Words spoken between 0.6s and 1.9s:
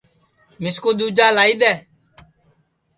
مِسکُو دؔوجا لائی دؔے